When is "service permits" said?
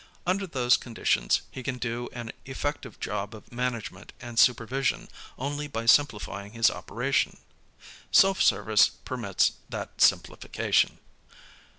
8.41-9.51